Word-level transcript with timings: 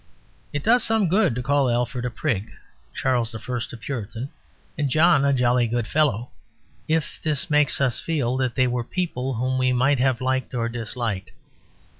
It 0.51 0.63
does 0.63 0.83
some 0.83 1.07
good 1.07 1.35
to 1.35 1.43
call 1.43 1.69
Alfred 1.69 2.05
a 2.05 2.09
prig, 2.09 2.51
Charles 2.91 3.35
I 3.35 3.37
a 3.39 3.77
Puritan, 3.77 4.31
and 4.75 4.89
John 4.89 5.23
a 5.23 5.31
jolly 5.31 5.67
good 5.67 5.85
fellow; 5.85 6.31
if 6.87 7.21
this 7.21 7.51
makes 7.51 7.79
us 7.79 7.99
feel 7.99 8.35
that 8.37 8.55
they 8.55 8.65
were 8.65 8.83
people 8.83 9.35
whom 9.35 9.59
we 9.59 9.71
might 9.73 9.99
have 9.99 10.19
liked 10.19 10.55
or 10.55 10.67
disliked. 10.69 11.29